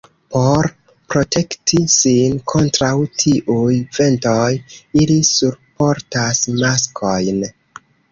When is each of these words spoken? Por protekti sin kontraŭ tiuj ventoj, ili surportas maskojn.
Por 0.33 0.67
protekti 1.13 1.81
sin 1.95 2.39
kontraŭ 2.53 2.93
tiuj 3.23 3.75
ventoj, 3.97 4.47
ili 5.03 5.19
surportas 5.33 6.41
maskojn. 6.63 7.45